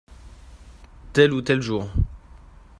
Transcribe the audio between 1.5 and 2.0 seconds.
jour.